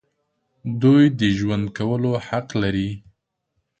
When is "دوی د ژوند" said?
0.81-1.65